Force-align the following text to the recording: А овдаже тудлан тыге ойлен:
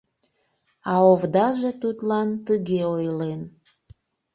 А 0.91 0.93
овдаже 1.11 1.71
тудлан 1.81 2.29
тыге 2.45 2.81
ойлен: 2.95 3.41